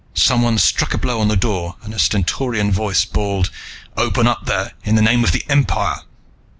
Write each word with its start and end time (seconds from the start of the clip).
Someone 0.15 0.57
struck 0.57 0.95
a 0.95 0.97
blow 0.97 1.19
on 1.21 1.27
the 1.27 1.35
door 1.35 1.75
and 1.83 1.93
a 1.93 1.99
stentorian 1.99 2.71
voice 2.71 3.05
bawled, 3.05 3.51
"Open 3.95 4.25
up 4.25 4.47
there, 4.47 4.71
in 4.83 4.95
the 4.95 5.01
name 5.03 5.23
of 5.23 5.31
the 5.31 5.43
Empire!" 5.47 5.97